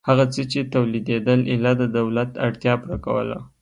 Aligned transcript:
هغه 0.09 0.25
څه 0.33 0.41
چې 0.51 0.59
تولیدېدل 0.73 1.39
ایله 1.51 1.71
د 1.77 1.83
دولت 1.97 2.31
اړتیا 2.45 2.73
پوره 2.81 2.97
کوله 3.05 3.37